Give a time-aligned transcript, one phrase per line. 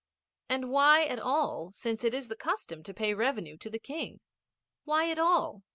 [0.49, 4.19] 'And why at all, since it is the custom to pay revenue to the King?
[4.83, 5.61] Why at all?'